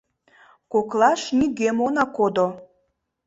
[0.71, 2.47] Коклаш нигӧм она кодо.